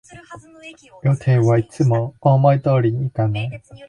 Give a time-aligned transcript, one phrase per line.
[1.03, 3.63] 予定はいつも思い通りにいかない